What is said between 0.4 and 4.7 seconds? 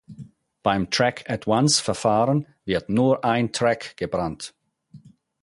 Beim Track-At-Once-Verfahren wird nur ein Track gebrannt.